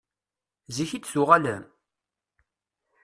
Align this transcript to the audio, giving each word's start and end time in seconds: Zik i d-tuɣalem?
Zik 0.75 0.91
i 0.97 0.99
d-tuɣalem? 1.01 1.63